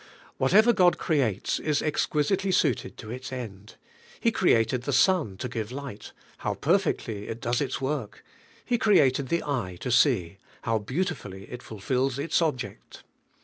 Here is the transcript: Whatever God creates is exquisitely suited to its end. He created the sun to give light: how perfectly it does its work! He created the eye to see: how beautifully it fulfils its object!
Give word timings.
Whatever 0.39 0.73
God 0.73 0.97
creates 0.97 1.59
is 1.59 1.83
exquisitely 1.83 2.51
suited 2.51 2.97
to 2.97 3.11
its 3.11 3.31
end. 3.31 3.75
He 4.19 4.31
created 4.31 4.81
the 4.81 4.93
sun 4.93 5.37
to 5.37 5.47
give 5.47 5.71
light: 5.71 6.11
how 6.39 6.55
perfectly 6.55 7.27
it 7.27 7.39
does 7.39 7.61
its 7.61 7.79
work! 7.79 8.23
He 8.65 8.79
created 8.79 9.27
the 9.29 9.43
eye 9.43 9.77
to 9.81 9.91
see: 9.91 10.39
how 10.63 10.79
beautifully 10.79 11.43
it 11.51 11.61
fulfils 11.61 12.17
its 12.17 12.41
object! 12.41 13.03